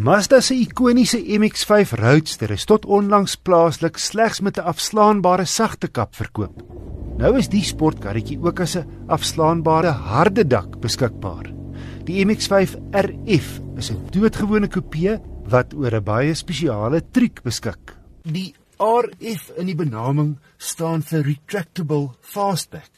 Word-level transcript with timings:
Mazda 0.00 0.38
se 0.40 0.54
ikoniese 0.56 1.18
MX-5 1.20 1.90
Roadster 2.00 2.54
is 2.54 2.62
tot 2.64 2.86
onlangs 2.88 3.34
plaaslik 3.36 3.98
slegs 4.00 4.38
met 4.40 4.56
'n 4.56 4.64
afslaanbare 4.72 5.44
sagte 5.44 5.88
kap 5.88 6.14
verkoop. 6.16 6.62
Nou 7.18 7.36
is 7.36 7.48
die 7.48 7.62
sportkarretjie 7.62 8.38
ook 8.40 8.60
as 8.60 8.76
'n 8.76 8.86
afslaanbare 9.08 9.90
harde 9.90 10.46
dak 10.46 10.80
beskikbaar. 10.80 11.52
Die 12.04 12.24
MX-5 12.24 12.76
RF 12.90 13.60
is 13.76 13.90
'n 13.90 14.00
doodgewone 14.10 14.68
kopie 14.68 15.20
wat 15.44 15.74
oor 15.74 15.94
'n 15.94 16.04
baie 16.04 16.34
spesiale 16.34 17.02
triek 17.10 17.42
beskik. 17.42 17.96
Die 18.22 18.54
RF 18.78 19.52
in 19.56 19.66
die 19.66 19.76
benaming 19.76 20.38
staan 20.56 21.02
vir 21.02 21.22
retractable 21.22 22.08
fastback. 22.20 22.90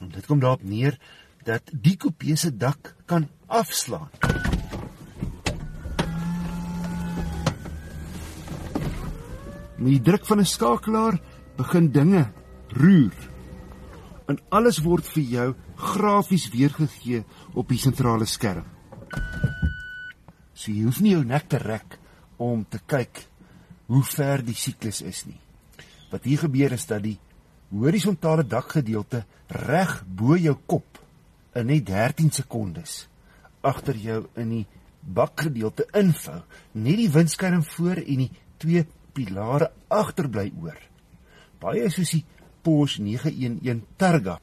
En 0.00 0.08
dit 0.08 0.26
kom 0.26 0.38
daarop 0.38 0.62
neer 0.62 0.98
dat 1.44 1.62
die 1.72 1.96
kopie 1.96 2.36
se 2.36 2.56
dak 2.56 2.94
kan 3.06 3.28
afslaan. 3.46 4.08
Met 9.76 9.90
die 9.96 10.00
druk 10.00 10.26
van 10.26 10.40
'n 10.40 10.46
skakelaar 10.46 11.20
begin 11.56 11.90
dinge 11.90 12.32
roer. 12.68 13.14
En 14.26 14.38
alles 14.48 14.78
word 14.78 15.06
vir 15.06 15.22
jou 15.22 15.54
grafies 15.76 16.48
weergegee 16.50 17.24
op 17.54 17.68
die 17.68 17.78
sentrale 17.78 18.24
skerm. 18.24 18.64
So 20.52 20.72
jy 20.72 20.84
hoef 20.84 21.00
nie 21.00 21.10
jou 21.10 21.24
nek 21.24 21.48
te 21.48 21.58
rek 21.58 21.98
om 22.36 22.66
te 22.68 22.78
kyk 22.86 23.26
hoe 23.86 24.02
ver 24.02 24.44
die 24.44 24.54
siklus 24.54 25.02
is 25.02 25.24
nie. 25.26 25.40
Wat 26.10 26.24
hier 26.24 26.38
gebeur 26.38 26.72
is 26.72 26.86
dat 26.86 27.02
die 27.02 27.18
horisontale 27.70 28.46
dakgedeelte 28.46 29.24
reg 29.48 30.04
bo 30.06 30.36
jou 30.36 30.56
kop 30.66 30.98
in 31.54 31.66
net 31.66 31.86
13 31.86 32.30
sekondes 32.30 33.08
agter 33.64 33.96
jou 33.96 34.20
in 34.40 34.50
die 34.50 34.66
bakgedeelte 35.04 35.86
invou, 35.96 36.40
net 36.72 37.00
die 37.00 37.10
windskerm 37.12 37.64
voor 37.74 38.00
en 38.00 38.24
die 38.24 38.30
twee 38.60 38.84
pilare 39.14 39.70
agterbly 39.88 40.50
oor. 40.60 40.78
Baie 41.60 41.88
soos 41.90 42.10
die 42.16 42.24
Porsche 42.64 43.02
911 43.02 43.82
Targa 43.96 44.38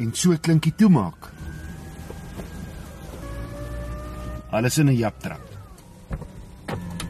en 0.00 0.12
so 0.14 0.36
klink 0.40 0.64
die 0.66 0.74
toemaak. 0.78 1.30
Alles 4.50 4.78
in 4.78 4.88
'n 4.88 4.96
japtrap. 4.96 5.42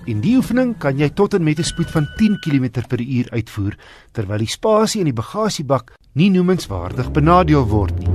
In 0.07 0.21
die 0.21 0.37
oefening 0.37 0.75
kan 0.79 0.99
jy 0.99 1.09
tot 1.17 1.35
en 1.35 1.45
met 1.45 1.59
'n 1.59 1.65
spoed 1.65 1.91
van 1.91 2.07
10 2.17 2.39
km/h 2.41 3.33
uitvoer 3.33 3.77
terwyl 4.13 4.39
die 4.39 4.47
spasie 4.47 5.01
in 5.01 5.07
die 5.07 5.21
bagasiebak 5.23 5.95
nie 6.13 6.31
noemenswaardig 6.31 7.11
benadeel 7.13 7.67
word 7.69 7.99
nie. 7.99 8.14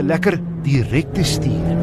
'n 0.00 0.06
lekker 0.06 0.40
direkte 0.64 1.24
stuur. 1.24 1.76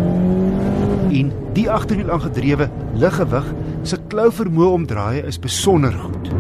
En 1.12 1.32
die 1.54 1.70
agterwiel 1.70 2.12
aangedrewe 2.12 2.70
liggewig 2.94 3.46
se 3.84 3.98
klou 4.10 4.32
vermoë 4.34 4.74
om 4.74 4.86
draaie 4.86 5.24
is 5.26 5.40
besonder 5.40 5.94
goed. 5.94 6.32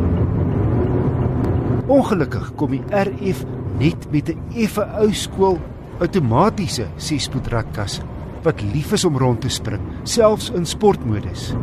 Ongelukkig 1.87 2.51
kom 2.55 2.71
die 2.75 2.83
RF 2.89 3.45
net 3.79 4.11
met 4.11 4.29
'n 4.29 4.39
effe 4.55 4.83
ou 4.99 5.13
skool 5.13 5.59
outomatiese 5.99 6.87
6-spoed 6.97 7.47
ratkas 7.47 8.01
wat 8.43 8.61
lief 8.73 8.91
is 8.93 9.05
om 9.05 9.17
rond 9.17 9.41
te 9.41 9.49
spring, 9.49 9.81
selfs 10.03 10.51
in 10.55 10.65
sportmodus. 10.65 11.53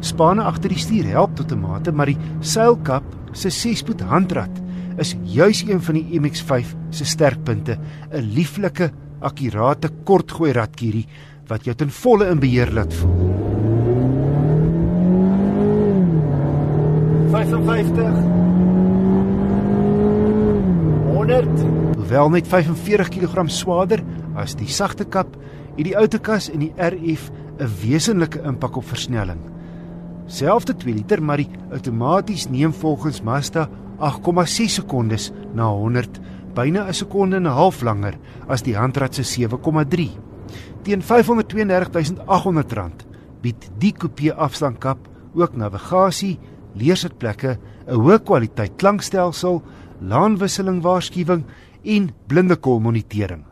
Spanne 0.00 0.42
agter 0.42 0.68
die 0.68 0.78
stuur 0.78 1.04
help 1.04 1.36
tot 1.36 1.52
'n 1.52 1.60
mate, 1.60 1.92
maar 1.92 2.06
die 2.06 2.18
seilkap 2.40 3.04
se 3.32 3.50
6-spoed 3.50 4.00
handrat 4.00 4.62
is 4.98 5.16
juis 5.24 5.62
een 5.68 5.80
van 5.80 5.94
die 5.94 6.20
MX5 6.20 6.74
se 6.90 7.04
sterkpunte, 7.04 7.78
'n 8.12 8.32
lieflike 8.34 8.90
akkurate 9.22 9.90
kortgooi 10.04 10.52
ratkierie 10.52 11.06
wat 11.48 11.64
jou 11.64 11.74
ten 11.76 11.90
volle 11.90 12.28
in 12.30 12.40
beheer 12.42 12.72
laat 12.72 12.94
voel. 12.94 13.30
55 17.32 18.02
100 21.12 21.46
Hoewel 21.96 22.30
net 22.34 22.48
45 22.48 23.08
kg 23.14 23.46
swaarder 23.48 24.02
as 24.36 24.56
die 24.58 24.68
sagte 24.68 25.04
kap, 25.04 25.36
het 25.76 25.86
die 25.86 25.96
outekas 25.96 26.50
en 26.52 26.64
die 26.64 26.72
RF 26.76 27.30
'n 27.58 27.68
wesenlike 27.82 28.42
impak 28.44 28.76
op 28.76 28.84
versnelling. 28.84 29.40
Selfde 30.26 30.74
2 30.76 30.94
liter, 30.94 31.22
maar 31.22 31.36
die 31.36 31.48
outomaties 31.70 32.48
neem 32.48 32.72
volgens 32.72 33.22
Mazda 33.22 33.68
8,6 33.98 34.74
sekondes 34.74 35.32
na 35.54 35.68
100 35.68 36.20
byna 36.54 36.88
'n 36.88 36.94
sekonde 36.94 37.36
en 37.36 37.46
'n 37.46 37.52
half 37.52 37.82
langer 37.82 38.18
as 38.48 38.62
die 38.62 38.76
handrat 38.76 39.14
se 39.14 39.22
7,3. 39.22 40.10
Teen 40.82 41.02
R530800 41.02 43.06
bied 43.42 43.70
die 43.78 43.92
kopie 43.92 44.32
afstandkap 44.32 44.98
ook 45.34 45.56
navigasie, 45.56 46.38
leersitplekke, 46.74 47.58
'n 47.86 47.94
hoë 47.94 48.18
kwaliteit 48.24 48.76
klankstelsel, 48.76 49.62
laanwisseling 50.00 50.82
waarskuwing 50.82 51.44
en 51.84 52.14
blindekol 52.26 52.80
monitering. 52.80 53.44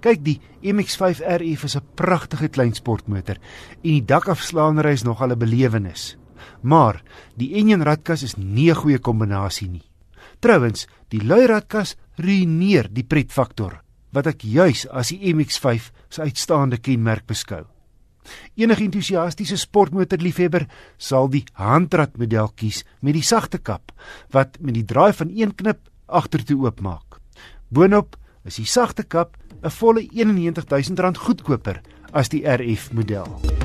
Kyk, 0.00 0.24
die 0.24 0.40
MX5 0.62 1.20
RF 1.20 1.64
is 1.64 1.76
'n 1.76 1.82
pragtige 1.94 2.48
klein 2.48 2.74
sportmotor 2.74 3.36
en 3.82 3.90
die 3.90 4.04
dakafslaanery 4.04 4.92
is 4.92 5.04
nogal 5.04 5.32
'n 5.32 5.38
belewenis. 5.38 6.16
Maar 6.62 7.02
die 7.36 7.54
enjin 7.54 7.82
ratkas 7.82 8.22
is 8.22 8.36
nie 8.36 8.70
'n 8.70 8.74
goeie 8.74 8.98
kombinasie 8.98 9.68
nie. 9.68 9.90
Trouwens, 10.40 10.86
die 11.08 11.24
lui 11.24 11.46
ratkas 11.46 11.96
ruïneer 12.18 12.88
die 12.92 13.04
pretfaktor 13.04 13.80
wat 14.16 14.28
ek 14.30 14.44
juis 14.48 14.86
as 14.88 15.12
die 15.12 15.32
MX5 15.34 15.90
se 16.08 16.22
uitstaande 16.22 16.78
kenmerk 16.80 17.26
beskou. 17.28 17.64
Enige 18.58 18.86
entoesiastiese 18.86 19.58
sportmotorliefhebber 19.60 20.66
sal 20.98 21.28
die 21.30 21.44
handrat 21.60 22.16
model 22.18 22.50
kies 22.58 22.82
met 23.00 23.14
die 23.14 23.26
sagte 23.26 23.58
kap 23.58 23.92
wat 24.34 24.58
met 24.60 24.74
die 24.78 24.86
draai 24.86 25.12
van 25.12 25.30
een 25.30 25.54
knip 25.54 25.84
agtertoe 26.06 26.64
oopmaak. 26.64 27.20
Boonop 27.68 28.16
is 28.46 28.58
die 28.60 28.66
sagte 28.66 29.02
kap 29.02 29.36
'n 29.62 29.70
volle 29.70 30.02
R91000 30.06 31.18
goedkoper 31.18 31.82
as 32.12 32.28
die 32.28 32.44
RF 32.46 32.92
model. 32.92 33.55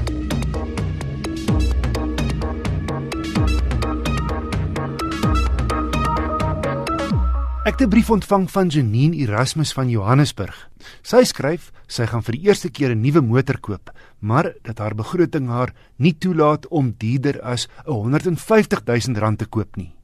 Ek 7.71 7.79
het 7.79 7.87
'n 7.87 7.89
brief 7.89 8.09
ontvang 8.09 8.51
van 8.51 8.67
Janine 8.67 9.15
Erasmus 9.15 9.71
van 9.73 9.89
Johannesburg. 9.89 10.69
Sy 11.01 11.23
skryf 11.23 11.71
sy 11.87 12.05
gaan 12.05 12.23
vir 12.23 12.31
die 12.35 12.47
eerste 12.47 12.69
keer 12.69 12.91
'n 12.91 13.01
nuwe 13.01 13.21
motor 13.21 13.59
koop, 13.59 13.95
maar 14.19 14.53
dat 14.61 14.77
haar 14.77 14.95
begroting 14.95 15.47
haar 15.47 15.73
nie 15.95 16.17
toelaat 16.17 16.67
om 16.67 16.95
duurder 16.97 17.41
as 17.41 17.67
R150 17.85 18.83
000 18.83 19.35
te 19.35 19.45
koop 19.45 19.75
nie. 19.77 19.95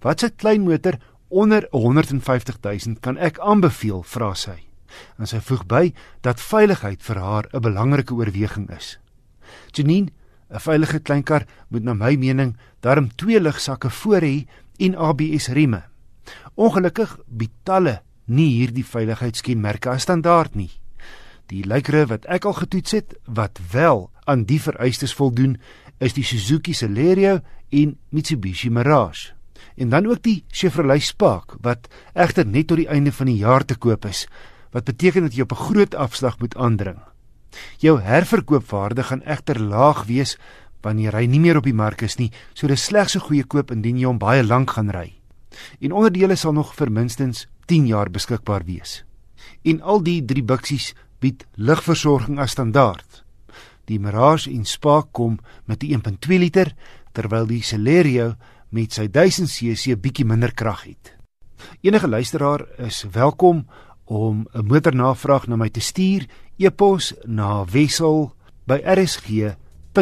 Wat 0.00 0.22
'n 0.22 0.36
klein 0.36 0.62
motor 0.62 0.98
onder 1.28 1.68
R150 1.70 2.60
000 2.60 2.96
kan 3.00 3.18
ek 3.18 3.38
aanbeveel, 3.38 4.02
vra 4.02 4.34
sy. 4.34 4.64
En 5.18 5.26
sy 5.26 5.40
voeg 5.40 5.66
by 5.66 5.92
dat 6.20 6.40
veiligheid 6.40 7.02
vir 7.02 7.16
haar 7.18 7.44
'n 7.52 7.60
belangrike 7.60 8.14
oorweging 8.14 8.70
is. 8.70 8.98
Janine, 9.70 10.08
'n 10.50 10.60
veilige 10.60 10.98
kleinkar 11.00 11.44
moet 11.68 11.82
na 11.82 11.92
my 11.94 12.16
mening 12.16 12.56
darm 12.80 13.10
twee 13.16 13.40
ligsakke 13.40 13.90
voor 13.90 14.20
hê 14.20 14.46
en 14.78 14.96
ABS 14.96 15.48
remme. 15.48 15.91
Ongelukkig 16.54 17.18
bied 17.26 17.52
talle 17.64 18.00
nie 18.26 18.50
hierdie 18.58 18.84
veiligheidskenmerke 18.86 19.90
as 19.90 20.06
standaard 20.06 20.56
nie. 20.56 20.70
Die 21.50 21.64
lykre 21.68 22.06
wat 22.10 22.26
ek 22.32 22.46
al 22.48 22.56
getoets 22.60 22.94
het 22.96 23.14
wat 23.26 23.60
wel 23.72 24.08
aan 24.30 24.44
die 24.48 24.60
vereistes 24.62 25.14
voldoen, 25.14 25.58
is 25.98 26.14
die 26.16 26.24
Suzuki 26.26 26.74
Celerio 26.74 27.40
en 27.70 27.96
Mitsubishi 28.10 28.70
Mirage. 28.70 29.32
En 29.76 29.88
dan 29.88 30.06
ook 30.06 30.22
die 30.22 30.42
Chevrolet 30.48 31.02
Spark 31.02 31.56
wat 31.62 31.88
egter 32.14 32.46
net 32.46 32.68
tot 32.70 32.82
die 32.82 32.88
einde 32.88 33.12
van 33.12 33.30
die 33.30 33.38
jaar 33.40 33.64
te 33.64 33.76
koop 33.76 34.06
is, 34.06 34.26
wat 34.72 34.88
beteken 34.88 35.28
dat 35.28 35.36
jy 35.36 35.42
op 35.42 35.52
'n 35.52 35.64
groot 35.68 35.94
afslag 35.94 36.38
moet 36.38 36.56
aandring. 36.56 36.98
Jou 37.78 38.00
herverkoopwaarde 38.00 39.02
gaan 39.02 39.22
egter 39.22 39.60
laag 39.60 40.04
wees 40.04 40.38
wanneer 40.80 41.14
hy 41.14 41.26
nie 41.26 41.40
meer 41.40 41.56
op 41.56 41.64
die 41.64 41.74
mark 41.74 42.02
is 42.02 42.16
nie, 42.16 42.32
so 42.54 42.66
dis 42.66 42.84
slegs 42.84 43.16
'n 43.16 43.20
goeie 43.20 43.44
koop 43.44 43.70
indien 43.70 43.98
jy 43.98 44.06
hom 44.06 44.18
baie 44.18 44.42
lank 44.42 44.70
gaan 44.70 44.90
ry 44.90 45.21
en 45.80 45.92
onderdele 45.92 46.36
sal 46.36 46.52
nog 46.52 46.74
vir 46.74 46.90
minstens 46.90 47.46
10 47.66 47.86
jaar 47.86 48.10
beskikbaar 48.10 48.64
wees. 48.64 49.04
En 49.62 49.80
al 49.82 50.02
die 50.02 50.24
drie 50.24 50.42
buksies 50.42 50.94
bied 51.20 51.46
ligversorging 51.54 52.38
as 52.38 52.50
standaard. 52.50 53.24
Die 53.84 53.98
Mirage 54.00 54.50
en 54.50 54.64
Spark 54.64 55.12
kom 55.12 55.38
met 55.66 55.82
'n 55.82 56.00
1.2 56.00 56.38
liter 56.38 56.74
terwyl 57.12 57.46
die 57.46 57.62
Celerio 57.62 58.34
met 58.68 58.92
sy 58.92 59.08
1000 59.08 59.48
cc 59.48 60.00
bietjie 60.00 60.24
minder 60.24 60.54
krag 60.54 60.84
het. 60.84 61.16
Enige 61.80 62.08
luisteraar 62.08 62.66
is 62.78 63.04
welkom 63.12 63.66
om 64.04 64.46
'n 64.52 64.66
motornavraag 64.66 65.46
na 65.46 65.56
my 65.56 65.68
te 65.68 65.80
stuur 65.80 66.26
e-pos 66.56 67.14
na 67.24 67.64
wissel 67.64 68.34
by 68.66 68.80
rsg.co.za. 68.84 69.92